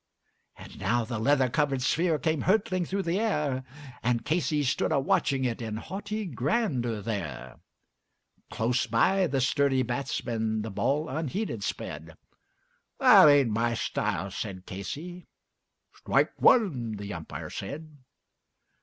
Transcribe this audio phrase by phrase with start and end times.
[0.57, 3.63] And now the leather covered sphere came hurtling through the air,
[4.01, 7.59] And Casey stood a watching it in haughty grandeur there;
[8.49, 12.17] Close by the sturdy batsman the ball unheeded sped
[12.99, 15.27] "That hain't my style," said Casey
[15.93, 17.97] "Strike one," the Umpire said.